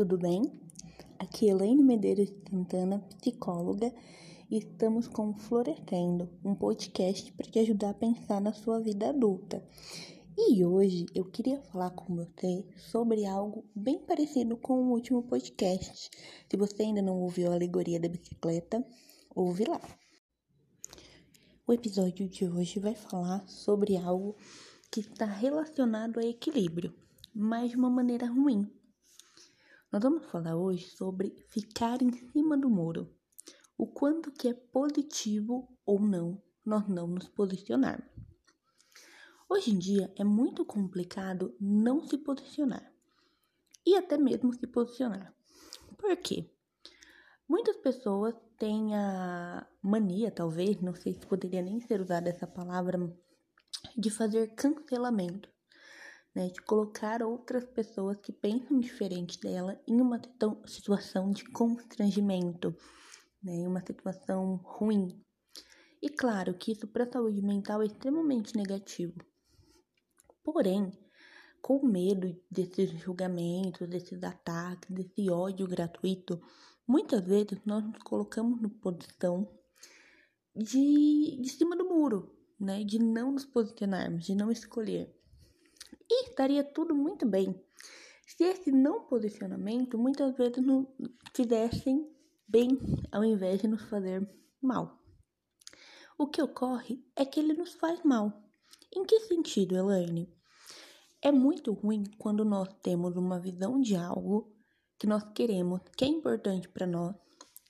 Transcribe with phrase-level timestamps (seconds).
[0.00, 0.50] tudo bem?
[1.18, 3.92] Aqui é Elaine Medeiros Santana, psicóloga,
[4.50, 9.62] e estamos com Florescendo, um podcast para te ajudar a pensar na sua vida adulta.
[10.38, 16.10] E hoje eu queria falar com você sobre algo bem parecido com o último podcast.
[16.48, 18.82] Se você ainda não ouviu a alegoria da bicicleta,
[19.34, 19.82] ouve lá.
[21.66, 24.34] O episódio de hoje vai falar sobre algo
[24.90, 26.94] que está relacionado a equilíbrio,
[27.34, 28.66] mas de uma maneira ruim
[29.92, 33.12] nós vamos falar hoje sobre ficar em cima do muro.
[33.76, 38.06] O quanto que é positivo ou não nós não nos posicionarmos.
[39.48, 42.92] Hoje em dia é muito complicado não se posicionar
[43.84, 45.34] e até mesmo se posicionar.
[45.96, 46.48] Por quê?
[47.48, 52.96] Muitas pessoas têm a mania, talvez, não sei se poderia nem ser usada essa palavra,
[53.96, 55.50] de fazer cancelamento
[56.34, 60.20] né, de colocar outras pessoas que pensam diferente dela em uma
[60.66, 62.74] situação de constrangimento,
[63.42, 65.20] né, em uma situação ruim.
[66.02, 69.14] E claro que isso para a saúde mental é extremamente negativo.
[70.42, 70.90] Porém,
[71.60, 76.40] com medo desses julgamentos, desses ataques, desse ódio gratuito,
[76.86, 79.46] muitas vezes nós nos colocamos na posição
[80.56, 82.82] de, de cima do muro, né?
[82.82, 85.14] De não nos posicionarmos, de não escolher.
[86.10, 87.54] E estaria tudo muito bem
[88.26, 90.86] se esse não posicionamento muitas vezes nos
[91.34, 92.10] fizessem
[92.48, 92.78] bem
[93.12, 94.28] ao invés de nos fazer
[94.60, 94.98] mal.
[96.18, 98.42] O que ocorre é que ele nos faz mal.
[98.94, 100.28] Em que sentido, Elaine?
[101.22, 104.52] É muito ruim quando nós temos uma visão de algo
[104.98, 107.14] que nós queremos, que é importante para nós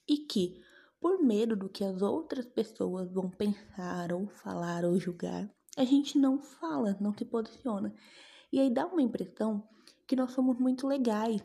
[0.09, 0.63] e que,
[1.01, 6.19] por medo do que as outras pessoas vão pensar ou falar ou julgar, a gente
[6.19, 7.95] não fala, não se posiciona.
[8.53, 9.63] E aí dá uma impressão
[10.07, 11.43] que nós somos muito legais,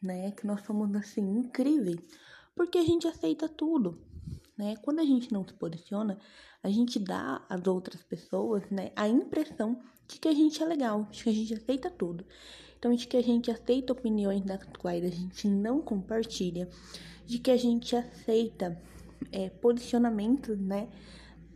[0.00, 0.32] né?
[0.32, 2.00] Que nós somos assim incríveis,
[2.54, 3.98] porque a gente aceita tudo,
[4.56, 4.76] né?
[4.82, 6.18] Quando a gente não se posiciona,
[6.62, 11.08] a gente dá às outras pessoas, né, a impressão de que a gente é legal,
[11.10, 12.24] de que a gente aceita tudo.
[12.78, 16.68] Então, de que a gente aceita opiniões das quais a gente não compartilha,
[17.26, 18.80] de que a gente aceita
[19.30, 20.88] é, posicionamentos, né,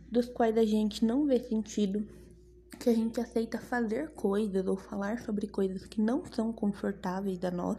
[0.09, 2.07] dos quais a gente não vê sentido,
[2.77, 7.51] que a gente aceita fazer coisas ou falar sobre coisas que não são confortáveis a
[7.51, 7.77] nós.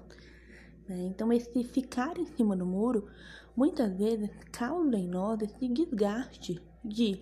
[0.89, 1.07] Né?
[1.07, 3.09] Então, esse ficar em cima do muro
[3.57, 7.21] muitas vezes causa em nós esse desgaste de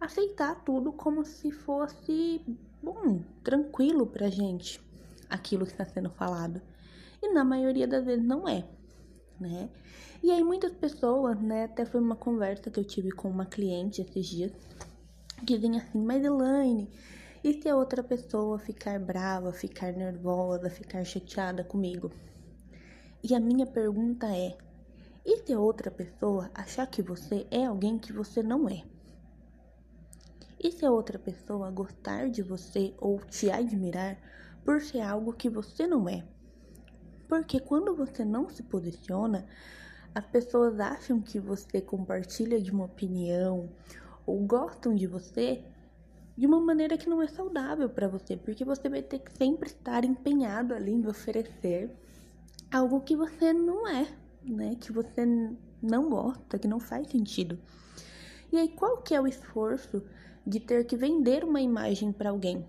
[0.00, 2.44] aceitar tudo como se fosse
[2.82, 4.80] bom, tranquilo pra gente
[5.28, 6.60] aquilo que está sendo falado.
[7.22, 8.64] E na maioria das vezes não é,
[9.40, 9.70] né?
[10.22, 14.00] E aí muitas pessoas, né, até foi uma conversa que eu tive com uma cliente
[14.00, 14.52] esses dias,
[15.42, 16.90] dizem assim, mas Elaine,
[17.44, 22.10] e se a outra pessoa ficar brava, ficar nervosa, ficar chateada comigo?
[23.22, 24.56] E a minha pergunta é:
[25.24, 28.82] e se a outra pessoa achar que você é alguém que você não é?
[30.58, 34.18] E se a outra pessoa gostar de você ou te admirar
[34.64, 36.24] por ser algo que você não é?
[37.28, 39.46] Porque quando você não se posiciona,
[40.14, 43.68] as pessoas acham que você compartilha de uma opinião
[44.26, 45.64] ou gostam de você
[46.36, 49.68] de uma maneira que não é saudável para você, porque você vai ter que sempre
[49.70, 51.90] estar empenhado ali em oferecer
[52.70, 54.06] algo que você não é,
[54.44, 54.76] né?
[54.78, 55.24] Que você
[55.80, 57.58] não gosta, que não faz sentido.
[58.52, 60.02] E aí qual que é o esforço
[60.46, 62.66] de ter que vender uma imagem para alguém?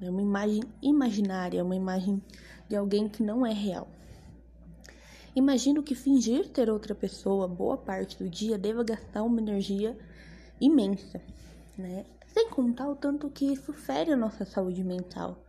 [0.00, 2.22] É uma imagem imaginária, uma imagem
[2.68, 3.88] de alguém que não é real.
[5.36, 9.96] Imagino que fingir ter outra pessoa boa parte do dia deva gastar uma energia
[10.60, 11.20] imensa,
[11.76, 12.04] né?
[12.26, 15.44] Sem contar o tanto que isso fere a nossa saúde mental,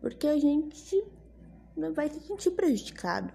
[0.00, 1.04] porque a gente
[1.94, 3.32] vai se sentir prejudicado.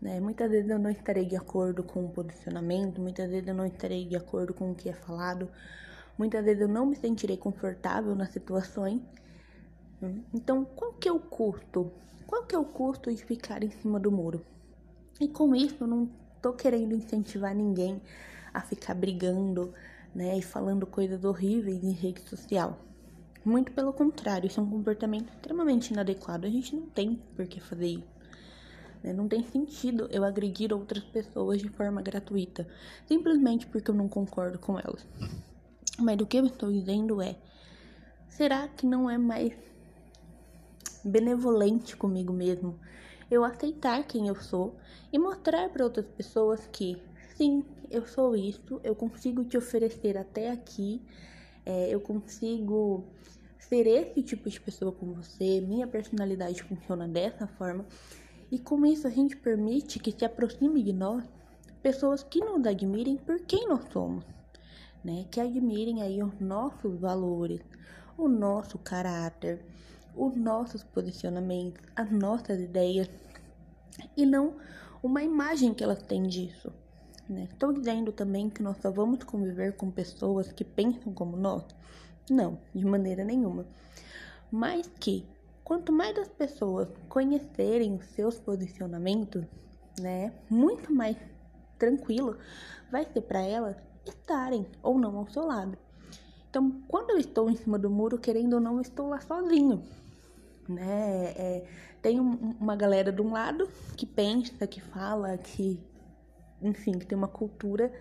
[0.00, 0.20] Né?
[0.20, 4.06] Muitas vezes eu não estarei de acordo com o posicionamento, muitas vezes eu não estarei
[4.06, 5.50] de acordo com o que é falado,
[6.16, 9.02] muitas vezes eu não me sentirei confortável nas situações.
[10.32, 11.90] Então, qual que é o custo?
[12.26, 14.46] Qual que é o custo de ficar em cima do muro?
[15.20, 16.08] E com isso, eu não
[16.40, 18.00] tô querendo incentivar ninguém
[18.54, 19.74] a ficar brigando,
[20.14, 22.78] né, e falando coisas horríveis em rede social.
[23.44, 26.46] Muito pelo contrário, isso é um comportamento extremamente inadequado.
[26.46, 28.18] A gente não tem por que fazer isso.
[29.02, 29.12] Né?
[29.12, 32.66] Não tem sentido eu agredir outras pessoas de forma gratuita,
[33.06, 35.06] simplesmente porque eu não concordo com elas.
[35.98, 37.36] Mas o que eu estou dizendo é:
[38.28, 39.52] será que não é mais
[41.04, 42.78] benevolente comigo mesmo
[43.30, 44.76] eu aceitar quem eu sou
[45.12, 47.00] e mostrar para outras pessoas que
[47.36, 51.02] sim, eu sou isso, eu consigo te oferecer até aqui,
[51.64, 53.04] é, eu consigo
[53.58, 57.84] ser esse tipo de pessoa com você, minha personalidade funciona dessa forma.
[58.50, 61.24] E com isso a gente permite que se aproxime de nós
[61.82, 64.24] pessoas que nos admirem por quem nós somos,
[65.04, 65.26] né?
[65.30, 67.60] Que admirem aí os nossos valores,
[68.16, 69.64] o nosso caráter,
[70.16, 73.08] os nossos posicionamentos, as nossas ideias
[74.16, 74.56] e não
[75.02, 76.72] uma imagem que elas têm disso.
[77.28, 77.48] Né?
[77.50, 81.64] Estou dizendo também que nós só vamos conviver com pessoas que pensam como nós?
[82.30, 83.66] Não, de maneira nenhuma.
[84.50, 85.26] Mas que
[85.62, 89.44] quanto mais as pessoas conhecerem os seus posicionamentos,
[90.00, 91.16] né, muito mais
[91.78, 92.38] tranquilo
[92.90, 93.76] vai ser para elas
[94.06, 95.76] estarem ou não ao seu lado.
[96.48, 99.82] Então, quando eu estou em cima do muro, querendo ou não, estou lá sozinho,
[100.66, 101.34] né?
[101.36, 101.64] É,
[102.00, 105.78] tem um, uma galera de um lado que pensa, que fala, que,
[106.62, 107.92] enfim, que tem uma cultura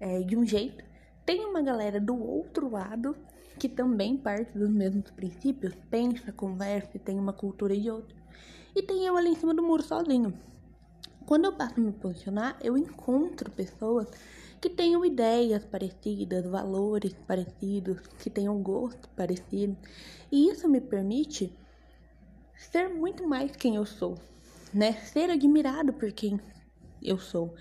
[0.00, 0.84] é, de um jeito.
[1.24, 3.16] Tem uma galera do outro lado
[3.58, 8.16] que também parte dos mesmos princípios, pensa, conversa e tem uma cultura de outro.
[8.74, 10.32] E tem eu ali em cima do muro sozinho.
[11.26, 14.08] Quando eu passo a me posicionar, eu encontro pessoas
[14.60, 19.76] que tenham ideias parecidas, valores parecidos, que tenham gosto parecido.
[20.30, 21.52] E isso me permite
[22.56, 24.18] ser muito mais quem eu sou,
[24.72, 24.92] né?
[24.92, 26.40] Ser admirado por quem
[27.04, 27.54] eu sou.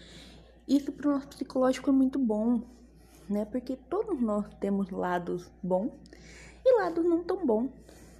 [0.68, 2.62] Isso para o nosso psicológico é muito bom,
[3.30, 3.46] né?
[3.46, 5.92] Porque todos nós temos lados bons
[6.64, 7.72] e lados não tão bons.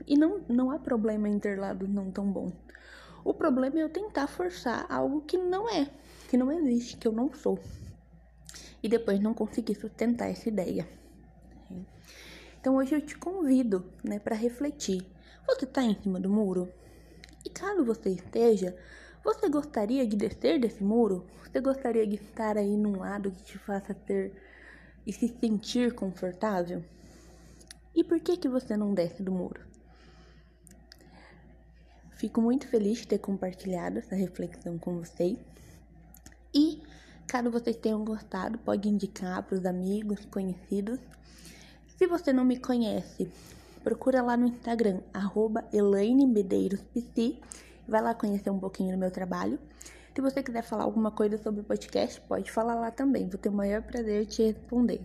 [0.08, 2.54] E não, não há problema em ter lados não tão bons.
[3.24, 5.92] O problema é eu tentar forçar algo que não é,
[6.28, 7.60] que não existe, que eu não sou.
[8.82, 10.88] E depois não conseguir sustentar essa ideia.
[12.60, 15.06] Então hoje eu te convido, né, para refletir.
[15.48, 16.72] Você está em cima do muro?
[17.46, 18.76] E caso você esteja,
[19.24, 21.26] você gostaria de descer desse muro?
[21.44, 24.34] Você gostaria de estar aí num lado que te faça ter
[25.06, 26.84] e se sentir confortável?
[27.94, 29.62] E por que que você não desce do muro?
[32.12, 35.38] Fico muito feliz de ter compartilhado essa reflexão com vocês.
[36.54, 36.82] E
[37.28, 41.00] caso vocês tenham gostado, pode indicar para os amigos, conhecidos.
[41.98, 43.32] Se você não me conhece,
[43.84, 45.68] procura lá no Instagram, arroba
[47.88, 49.60] Vai lá conhecer um pouquinho do meu trabalho.
[50.14, 53.28] Se você quiser falar alguma coisa sobre o podcast, pode falar lá também.
[53.28, 55.02] Vou ter o maior prazer de te responder.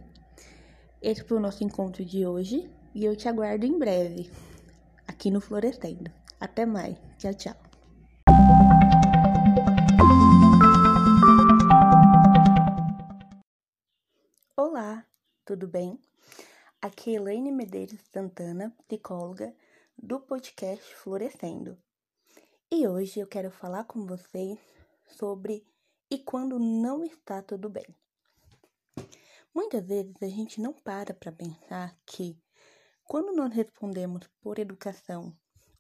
[1.01, 4.31] Esse foi o nosso encontro de hoje e eu te aguardo em breve
[5.07, 6.11] aqui no Florescendo.
[6.41, 6.97] Até mais.
[7.19, 7.55] Tchau, tchau.
[14.57, 15.05] Olá,
[15.45, 16.01] tudo bem?
[16.83, 19.55] Aqui é Elaine Medeiros Santana, psicóloga
[19.97, 21.79] do podcast Florescendo.
[22.69, 24.59] E hoje eu quero falar com vocês
[25.17, 25.65] sobre
[26.11, 27.87] e quando não está tudo bem.
[29.55, 32.37] Muitas vezes a gente não para para pensar que
[33.05, 35.33] quando nós respondemos por educação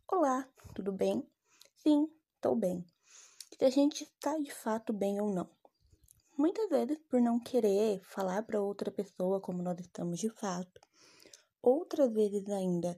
[0.06, 1.28] Olá, tudo bem?
[1.74, 2.86] Sim, estou bem.
[3.58, 5.50] Se a gente está de fato bem ou não.
[6.38, 10.80] Muitas vezes por não querer falar para outra pessoa como nós estamos de fato.
[11.60, 12.96] Outras vezes ainda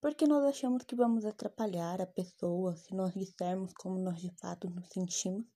[0.00, 4.68] porque nós achamos que vamos atrapalhar a pessoa se nós dissermos como nós de fato
[4.70, 5.46] nos sentimos,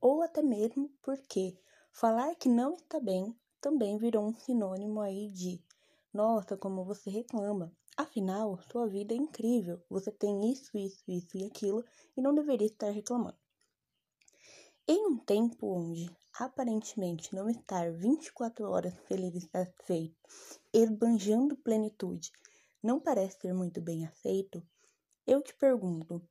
[0.00, 1.58] ou até mesmo porque
[1.92, 5.62] falar que não está bem também virou um sinônimo aí de
[6.12, 9.78] nossa, como você reclama, Afinal, sua vida é incrível.
[9.90, 11.84] Você tem isso, isso, isso e aquilo
[12.16, 13.36] e não deveria estar reclamando.
[14.88, 20.16] Em um tempo onde aparentemente não estar 24 horas feliz e satisfeito,
[20.72, 22.32] esbanjando plenitude,
[22.82, 24.62] não parece ser muito bem aceito,
[25.26, 26.22] eu te pergunto: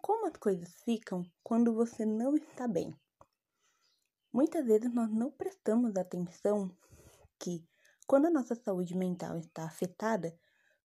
[0.00, 2.94] como as coisas ficam quando você não está bem?
[4.32, 6.74] Muitas vezes nós não prestamos atenção
[7.38, 7.66] que,
[8.06, 10.38] quando a nossa saúde mental está afetada,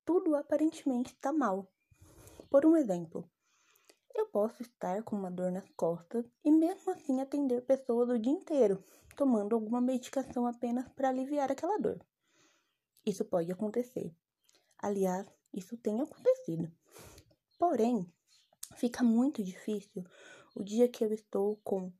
[0.04, 1.72] tudo aparentemente está mal.
[2.50, 3.30] Por um exemplo,
[4.14, 8.32] eu posso estar com uma dor nas costas e mesmo assim atender pessoas o dia
[8.32, 8.84] inteiro,
[9.16, 12.00] tomando alguma medicação apenas para aliviar aquela dor.
[13.06, 14.16] Isso pode acontecer.
[14.86, 16.72] Aliás, isso tem acontecido.
[17.58, 18.06] Porém,
[18.76, 20.04] fica muito difícil
[20.56, 21.92] o dia que eu estou com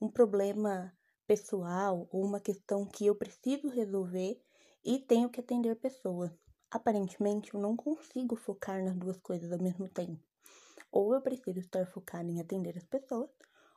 [0.00, 0.90] um problema
[1.26, 4.42] pessoal ou uma questão que eu preciso resolver
[4.82, 6.30] e tenho que atender pessoas.
[6.70, 10.18] Aparentemente, eu não consigo focar nas duas coisas ao mesmo tempo.
[10.90, 13.28] Ou eu preciso estar focada em atender as pessoas,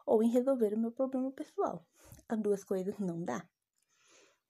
[0.06, 1.86] ou em resolver o meu problema pessoal.
[2.30, 3.46] As duas coisas não dá.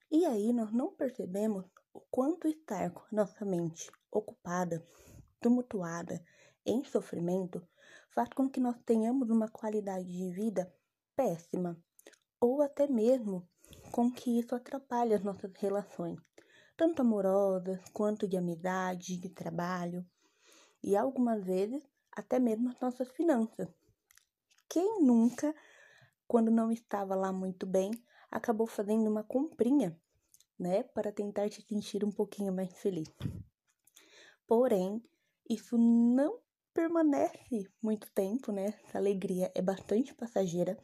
[0.08, 4.86] E aí nós não percebemos o quanto estar nossa mente ocupada,
[5.40, 6.22] tumultuada,
[6.66, 7.66] em sofrimento,
[8.10, 10.70] faz com que nós tenhamos uma qualidade de vida
[11.16, 11.82] péssima,
[12.38, 13.48] ou até mesmo
[13.90, 16.20] com que isso atrapalhe as nossas relações
[16.76, 20.04] tanto amorosas quanto de amizade, de trabalho
[20.82, 23.68] e algumas vezes até mesmo as nossas finanças.
[24.68, 25.54] Quem nunca,
[26.26, 27.90] quando não estava lá muito bem,
[28.30, 29.98] acabou fazendo uma comprinha,
[30.58, 33.08] né, para tentar te sentir um pouquinho mais feliz?
[34.46, 35.02] Porém,
[35.48, 36.38] isso não
[36.74, 38.74] permanece muito tempo, né?
[38.84, 40.76] Essa alegria é bastante passageira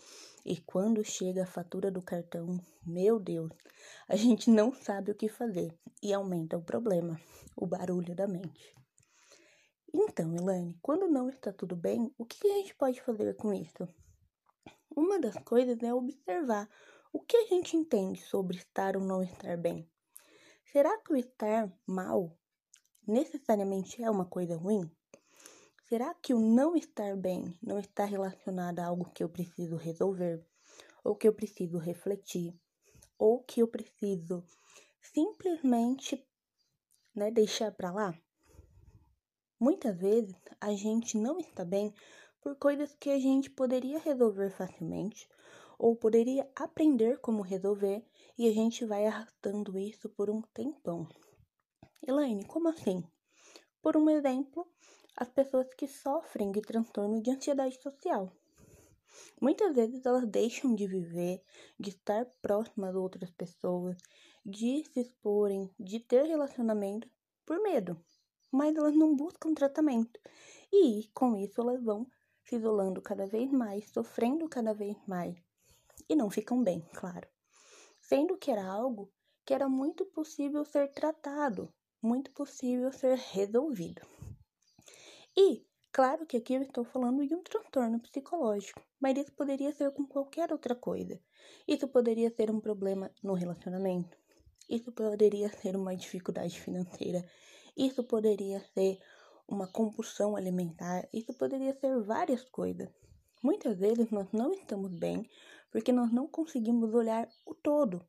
[0.44, 3.50] e quando chega a fatura do cartão, meu Deus,
[4.08, 7.20] a gente não sabe o que fazer e aumenta o problema,
[7.56, 8.74] o barulho da mente.
[9.92, 13.88] Então, Elaine, quando não está tudo bem, o que a gente pode fazer com isso?
[14.94, 16.68] Uma das coisas é observar
[17.12, 19.88] o que a gente entende sobre estar ou não estar bem.
[20.72, 22.36] Será que o estar mal
[23.06, 24.88] necessariamente é uma coisa ruim?
[25.88, 30.46] Será que o não estar bem não está relacionado a algo que eu preciso resolver,
[31.02, 32.54] ou que eu preciso refletir,
[33.18, 34.44] ou que eu preciso
[35.00, 36.24] simplesmente
[37.12, 38.14] né, deixar para lá?
[39.58, 41.92] Muitas vezes a gente não está bem
[42.40, 45.28] por coisas que a gente poderia resolver facilmente
[45.80, 48.04] ou poderia aprender como resolver
[48.36, 51.08] e a gente vai arrastando isso por um tempão.
[52.06, 53.02] Elaine, como assim?
[53.80, 54.68] Por um exemplo,
[55.16, 58.30] as pessoas que sofrem de transtorno de ansiedade social.
[59.40, 61.42] Muitas vezes elas deixam de viver,
[61.78, 63.96] de estar próximas outras pessoas,
[64.44, 67.08] de se exporem, de ter relacionamento
[67.46, 67.98] por medo,
[68.52, 70.20] mas elas não buscam tratamento.
[70.70, 72.06] E com isso elas vão
[72.44, 75.49] se isolando cada vez mais, sofrendo cada vez mais
[76.10, 77.28] e não ficam bem, claro.
[78.00, 79.12] Sendo que era algo
[79.46, 84.02] que era muito possível ser tratado, muito possível ser resolvido.
[85.36, 89.92] E, claro que aqui eu estou falando de um transtorno psicológico, mas isso poderia ser
[89.92, 91.20] com qualquer outra coisa.
[91.66, 94.18] Isso poderia ser um problema no relacionamento,
[94.68, 97.24] isso poderia ser uma dificuldade financeira,
[97.76, 98.98] isso poderia ser
[99.46, 102.88] uma compulsão alimentar, isso poderia ser várias coisas.
[103.42, 105.26] Muitas vezes nós não estamos bem
[105.70, 108.04] porque nós não conseguimos olhar o todo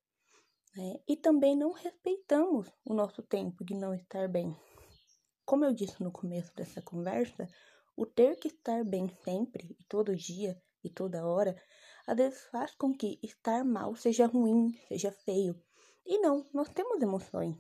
[0.76, 1.00] né?
[1.08, 4.56] e também não respeitamos o nosso tempo de não estar bem.
[5.46, 7.48] Como eu disse no começo dessa conversa,
[7.96, 11.56] o ter que estar bem sempre, e todo dia e toda hora,
[12.08, 15.62] às vezes faz com que estar mal seja ruim, seja feio.
[16.06, 17.58] E não, nós temos emoções.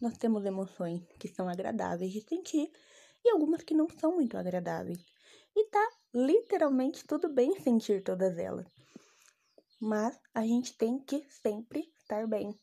[0.00, 2.72] Nós temos emoções que são agradáveis de sentir
[3.24, 5.04] e algumas que não são muito agradáveis.
[5.54, 8.66] E tá literalmente tudo bem sentir todas elas.
[9.80, 12.58] Mas a gente tem que sempre estar bem,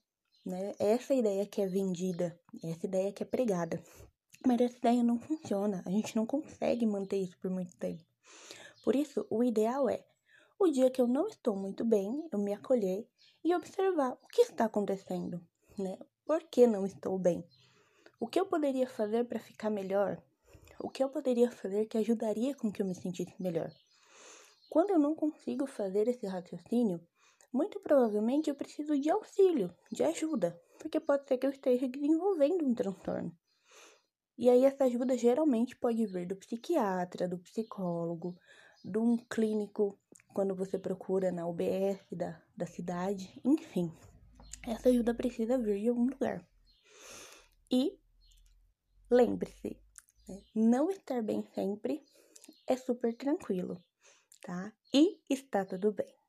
[0.45, 0.73] né?
[0.79, 3.81] Essa ideia que é vendida, essa ideia que é pregada.
[4.45, 8.03] Mas essa ideia não funciona, a gente não consegue manter isso por muito tempo.
[8.83, 10.03] Por isso, o ideal é,
[10.57, 13.07] o dia que eu não estou muito bem, eu me acolher
[13.43, 15.41] e observar o que está acontecendo,
[15.77, 15.97] né?
[16.25, 17.43] Por que não estou bem?
[18.19, 20.21] O que eu poderia fazer para ficar melhor?
[20.79, 23.71] O que eu poderia fazer que ajudaria com que eu me sentisse melhor?
[24.71, 27.05] Quando eu não consigo fazer esse raciocínio,
[27.51, 32.65] muito provavelmente eu preciso de auxílio, de ajuda, porque pode ser que eu esteja desenvolvendo
[32.65, 33.37] um transtorno.
[34.37, 38.33] E aí essa ajuda geralmente pode vir do psiquiatra, do psicólogo,
[38.81, 39.99] de um clínico,
[40.33, 43.91] quando você procura na UBS da, da cidade, enfim.
[44.65, 46.47] Essa ajuda precisa vir de algum lugar.
[47.69, 47.99] E
[49.11, 49.77] lembre-se,
[50.29, 52.01] né, não estar bem sempre
[52.65, 53.77] é super tranquilo,
[54.41, 54.73] tá?
[54.93, 56.20] E está tudo bem.